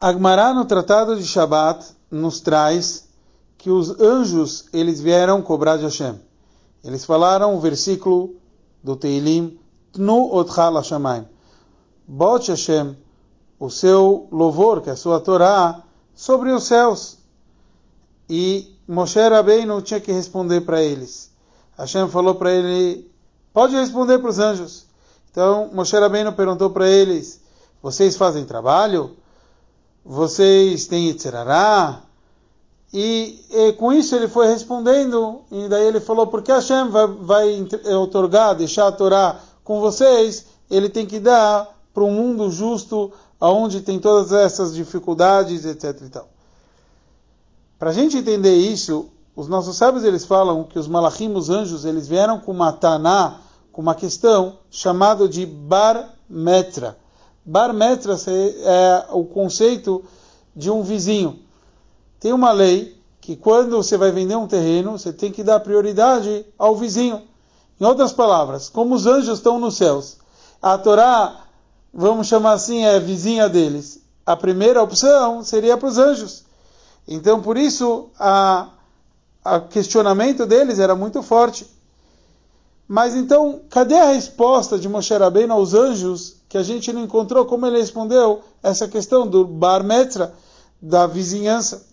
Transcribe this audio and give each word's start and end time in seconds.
Agmará 0.00 0.54
no 0.54 0.64
Tratado 0.64 1.14
de 1.14 1.24
Shabat 1.24 1.84
nos 2.10 2.40
traz 2.40 3.06
que 3.58 3.68
os 3.68 4.00
anjos 4.00 4.64
eles 4.72 4.98
vieram 4.98 5.42
cobrar 5.42 5.76
de 5.76 5.84
Hashem. 5.84 6.18
Eles 6.82 7.04
falaram 7.04 7.54
o 7.54 7.60
versículo 7.60 8.34
do 8.82 8.96
Teilim, 8.96 9.60
Tnu 9.92 10.34
Otcha 10.34 10.70
Lashamayim. 10.70 11.26
Bote 12.08 12.50
Hashem 12.50 12.96
o 13.58 13.68
seu 13.68 14.26
louvor, 14.32 14.80
que 14.80 14.88
é 14.88 14.94
a 14.94 14.96
sua 14.96 15.20
Torá, 15.20 15.82
sobre 16.14 16.50
os 16.50 16.64
céus. 16.64 17.18
E 18.26 18.74
Moshe 18.88 19.20
Rabbeinu 19.20 19.82
tinha 19.82 20.00
que 20.00 20.10
responder 20.10 20.62
para 20.62 20.82
eles. 20.82 21.30
Hashem 21.76 22.08
falou 22.08 22.36
para 22.36 22.50
ele, 22.50 23.06
pode 23.52 23.76
responder 23.76 24.18
para 24.18 24.30
os 24.30 24.38
anjos. 24.38 24.86
Então 25.30 25.68
Moshe 25.74 25.94
Rabbeinu 25.94 26.32
perguntou 26.32 26.70
para 26.70 26.88
eles, 26.88 27.42
vocês 27.82 28.16
fazem 28.16 28.46
trabalho? 28.46 29.14
Vocês 30.04 30.86
têm 30.86 31.10
Itzerará? 31.10 32.02
E, 32.92 33.44
e, 33.50 33.72
com 33.74 33.92
isso 33.92 34.16
ele 34.16 34.26
foi 34.26 34.48
respondendo, 34.48 35.42
e 35.50 35.68
daí 35.68 35.86
ele 35.86 36.00
falou, 36.00 36.26
porque 36.26 36.50
Hashem 36.50 36.88
vai, 36.88 37.06
vai 37.06 37.68
otorgar, 37.94 38.56
deixar 38.56 38.88
a 38.88 38.92
Torá 38.92 39.40
com 39.62 39.80
vocês, 39.80 40.46
ele 40.68 40.88
tem 40.88 41.06
que 41.06 41.20
dar 41.20 41.68
para 41.94 42.02
um 42.02 42.12
mundo 42.12 42.50
justo, 42.50 43.12
onde 43.40 43.80
tem 43.80 44.00
todas 44.00 44.32
essas 44.32 44.74
dificuldades, 44.74 45.64
etc. 45.64 46.24
Para 47.78 47.90
a 47.90 47.92
gente 47.92 48.16
entender 48.16 48.56
isso, 48.56 49.08
os 49.36 49.46
nossos 49.48 49.76
sábios 49.76 50.04
eles 50.04 50.24
falam 50.24 50.64
que 50.64 50.78
os 50.78 50.88
malachim, 50.88 51.32
os 51.34 51.48
anjos, 51.48 51.84
eles 51.84 52.08
vieram 52.08 52.40
com 52.40 52.50
uma 52.52 52.72
taná, 52.72 53.38
com 53.72 53.80
uma 53.80 53.94
questão 53.94 54.58
chamada 54.70 55.28
de 55.28 55.46
bar 55.46 56.10
metra. 56.28 56.98
Bar 57.50 57.72
metra 57.72 58.16
é 58.16 59.06
o 59.10 59.24
conceito 59.24 60.04
de 60.54 60.70
um 60.70 60.82
vizinho 60.82 61.38
tem 62.20 62.34
uma 62.34 62.52
lei 62.52 63.00
que 63.18 63.34
quando 63.34 63.76
você 63.76 63.96
vai 63.96 64.12
vender 64.12 64.36
um 64.36 64.46
terreno, 64.46 64.92
você 64.92 65.10
tem 65.12 65.32
que 65.32 65.42
dar 65.42 65.58
prioridade 65.60 66.44
ao 66.58 66.76
vizinho. 66.76 67.22
Em 67.80 67.84
outras 67.84 68.12
palavras, 68.12 68.68
como 68.68 68.94
os 68.94 69.06
anjos 69.06 69.38
estão 69.38 69.58
nos 69.58 69.78
céus, 69.78 70.18
a 70.60 70.76
Torá, 70.76 71.46
vamos 71.92 72.26
chamar 72.26 72.52
assim, 72.52 72.84
é 72.84 73.00
vizinha 73.00 73.48
deles. 73.48 74.02
A 74.26 74.36
primeira 74.36 74.82
opção 74.82 75.42
seria 75.42 75.78
para 75.78 75.88
os 75.88 75.96
anjos. 75.96 76.44
Então, 77.08 77.40
por 77.40 77.56
isso, 77.56 78.10
a 78.18 78.68
questionamento 79.70 80.44
deles 80.44 80.78
era 80.78 80.94
muito 80.94 81.22
forte. 81.22 81.66
Mas 82.86 83.14
então, 83.14 83.62
cadê 83.70 83.96
a 83.96 84.12
resposta 84.12 84.78
de 84.78 84.88
Moshe 84.88 85.16
Rabbeinu 85.16 85.54
aos 85.54 85.72
anjos 85.72 86.36
que 86.50 86.58
a 86.58 86.64
gente 86.64 86.92
não 86.92 87.04
encontrou? 87.04 87.46
Como 87.46 87.64
ele 87.64 87.78
respondeu 87.78 88.42
essa 88.60 88.88
questão 88.88 89.24
do 89.24 89.46
bar 89.46 89.84
metra, 89.84 90.34
da 90.82 91.06
vizinhança? 91.06 91.86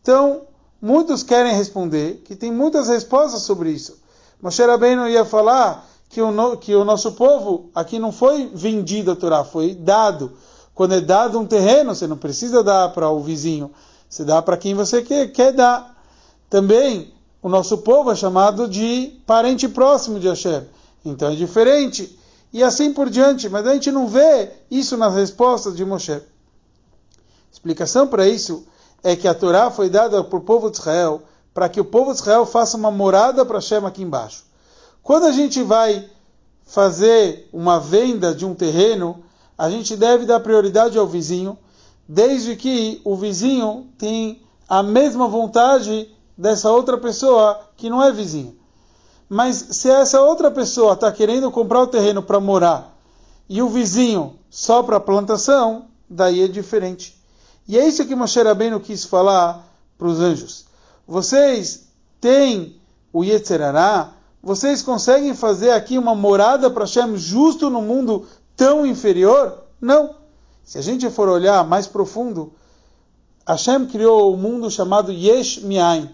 Então, 0.00 0.42
muitos 0.80 1.24
querem 1.24 1.52
responder, 1.52 2.22
que 2.24 2.36
tem 2.36 2.52
muitas 2.52 2.86
respostas 2.86 3.42
sobre 3.42 3.70
isso. 3.70 3.98
Moshe 4.40 4.64
Rabbeinu 4.64 5.08
ia 5.08 5.24
falar 5.24 5.84
que 6.08 6.22
o, 6.22 6.56
que 6.56 6.72
o 6.72 6.84
nosso 6.84 7.12
povo 7.12 7.68
aqui 7.74 7.98
não 7.98 8.12
foi 8.12 8.48
vendido 8.54 9.10
a 9.10 9.16
Torá, 9.16 9.42
foi 9.42 9.74
dado. 9.74 10.34
Quando 10.72 10.94
é 10.94 11.00
dado 11.00 11.40
um 11.40 11.44
terreno, 11.44 11.92
você 11.92 12.06
não 12.06 12.16
precisa 12.16 12.62
dar 12.62 12.90
para 12.90 13.10
o 13.10 13.20
vizinho, 13.20 13.72
você 14.08 14.24
dá 14.24 14.40
para 14.40 14.56
quem 14.56 14.72
você 14.72 15.02
quer, 15.02 15.32
quer 15.32 15.52
dar. 15.52 16.00
Também, 16.48 17.12
o 17.42 17.48
nosso 17.48 17.78
povo 17.78 18.12
é 18.12 18.14
chamado 18.14 18.68
de 18.68 19.20
parente 19.26 19.68
próximo 19.68 20.20
de 20.20 20.28
Hashem. 20.28 20.62
Então 21.04 21.28
é 21.28 21.34
diferente. 21.34 22.16
E 22.56 22.62
assim 22.62 22.90
por 22.90 23.10
diante. 23.10 23.50
Mas 23.50 23.66
a 23.66 23.74
gente 23.74 23.92
não 23.92 24.08
vê 24.08 24.50
isso 24.70 24.96
nas 24.96 25.14
respostas 25.14 25.76
de 25.76 25.84
Moshe. 25.84 26.22
Explicação 27.52 28.08
para 28.08 28.26
isso 28.26 28.66
é 29.02 29.14
que 29.14 29.28
a 29.28 29.34
Torá 29.34 29.70
foi 29.70 29.90
dada 29.90 30.24
para 30.24 30.38
o 30.38 30.40
povo 30.40 30.70
de 30.70 30.78
Israel 30.78 31.20
para 31.52 31.68
que 31.68 31.78
o 31.78 31.84
povo 31.84 32.14
de 32.14 32.20
Israel 32.20 32.46
faça 32.46 32.78
uma 32.78 32.90
morada 32.90 33.44
para 33.44 33.58
Hashem 33.58 33.84
aqui 33.84 34.02
embaixo. 34.02 34.46
Quando 35.02 35.26
a 35.26 35.32
gente 35.32 35.62
vai 35.62 36.08
fazer 36.64 37.46
uma 37.52 37.78
venda 37.78 38.34
de 38.34 38.46
um 38.46 38.54
terreno, 38.54 39.22
a 39.58 39.68
gente 39.68 39.94
deve 39.94 40.24
dar 40.24 40.40
prioridade 40.40 40.96
ao 40.96 41.06
vizinho, 41.06 41.58
desde 42.08 42.56
que 42.56 43.02
o 43.04 43.16
vizinho 43.16 43.86
tem 43.98 44.42
a 44.66 44.82
mesma 44.82 45.28
vontade 45.28 46.10
dessa 46.38 46.70
outra 46.70 46.96
pessoa 46.96 47.60
que 47.76 47.90
não 47.90 48.02
é 48.02 48.10
vizinha. 48.10 48.54
Mas 49.28 49.56
se 49.56 49.90
essa 49.90 50.20
outra 50.22 50.50
pessoa 50.50 50.92
está 50.92 51.10
querendo 51.10 51.50
comprar 51.50 51.82
o 51.82 51.86
terreno 51.86 52.22
para 52.22 52.38
morar 52.38 52.96
e 53.48 53.60
o 53.60 53.68
vizinho 53.68 54.38
só 54.48 54.82
para 54.82 55.00
plantação, 55.00 55.86
daí 56.08 56.42
é 56.42 56.48
diferente. 56.48 57.16
E 57.68 57.76
é 57.76 57.86
isso 57.86 58.06
que 58.06 58.14
Moshe 58.14 58.40
Rabbeinu 58.40 58.78
quis 58.78 59.04
falar 59.04 59.66
para 59.98 60.06
os 60.06 60.20
anjos. 60.20 60.66
Vocês 61.06 61.88
têm 62.20 62.76
o 63.12 63.24
Yetzerará, 63.24 64.12
vocês 64.42 64.82
conseguem 64.82 65.34
fazer 65.34 65.72
aqui 65.72 65.98
uma 65.98 66.14
morada 66.14 66.70
para 66.70 66.84
Hashem 66.84 67.16
justo 67.16 67.68
no 67.68 67.82
mundo 67.82 68.26
tão 68.56 68.86
inferior? 68.86 69.64
Não. 69.80 70.14
Se 70.62 70.78
a 70.78 70.82
gente 70.82 71.08
for 71.10 71.28
olhar 71.28 71.66
mais 71.66 71.86
profundo, 71.86 72.52
Hashem 73.46 73.86
criou 73.86 74.30
o 74.30 74.34
um 74.34 74.36
mundo 74.36 74.70
chamado 74.70 75.12
Yesh 75.12 75.58
Miain, 75.58 76.10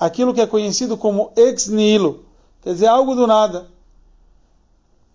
aquilo 0.00 0.32
que 0.32 0.40
é 0.40 0.46
conhecido 0.46 0.96
como 0.96 1.30
ex 1.36 1.68
nihilo, 1.68 2.24
quer 2.62 2.72
dizer, 2.72 2.86
algo 2.86 3.14
do 3.14 3.26
nada. 3.26 3.68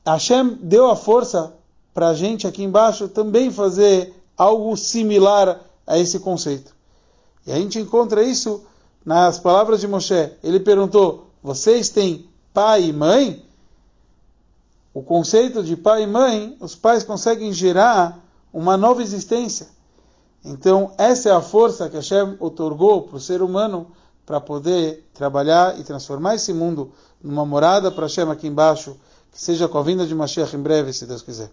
Hashem 0.06 0.59
deu 0.62 0.88
a 0.91 0.96
força 0.96 1.56
para 1.91 2.09
a 2.09 2.13
gente 2.13 2.46
aqui 2.46 2.63
embaixo 2.63 3.09
também 3.09 3.50
fazer 3.50 4.13
algo 4.38 4.78
similar 4.78 5.59
a 5.88 5.97
esse 5.97 6.19
conceito. 6.19 6.75
E 7.47 7.51
a 7.51 7.56
gente 7.56 7.79
encontra 7.79 8.22
isso 8.22 8.63
nas 9.03 9.40
palavras 9.40 9.81
de 9.81 9.88
Moshe. 9.88 10.31
Ele 10.44 10.59
perguntou: 10.59 11.28
Vocês 11.41 11.90
têm 11.90 12.29
pai 12.53 12.85
e 12.85 12.94
mãe? 12.94 13.44
O 14.94 15.02
conceito 15.02 15.63
de 15.63 15.75
pai 15.75 16.03
e 16.03 16.07
mãe, 16.07 16.56
os 16.59 16.75
pais 16.75 17.03
conseguem 17.03 17.52
gerar 17.52 18.23
uma 18.53 18.78
nova 18.78 19.02
existência. 19.02 19.67
Então, 20.44 20.94
essa 20.97 21.29
é 21.29 21.31
a 21.31 21.41
força 21.41 21.90
que 21.90 21.96
Hashem 21.96 22.38
otorgou 22.40 23.02
para 23.02 23.17
o 23.17 23.19
ser 23.19 23.41
humano 23.41 23.88
para 24.25 24.41
poder 24.41 25.07
trabalhar 25.13 25.79
e 25.79 25.83
transformar 25.83 26.35
esse 26.35 26.53
mundo 26.53 26.91
numa 27.23 27.45
morada 27.45 27.91
para 27.91 28.05
Hashem 28.05 28.29
aqui 28.29 28.47
embaixo, 28.47 28.97
que 29.31 29.41
seja 29.41 29.67
com 29.67 29.77
a 29.77 29.83
vinda 29.83 30.05
de 30.05 30.15
Mashiach 30.15 30.55
em 30.55 30.61
breve, 30.61 30.93
se 30.93 31.05
Deus 31.05 31.21
quiser. 31.21 31.51